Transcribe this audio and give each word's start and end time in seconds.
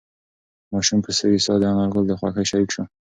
ماشوم 0.71 0.99
په 1.05 1.11
سوې 1.19 1.39
ساه 1.45 1.57
د 1.61 1.63
انارګل 1.71 2.03
د 2.07 2.11
خوښۍ 2.19 2.45
شریک 2.51 2.69
شو. 2.75 2.83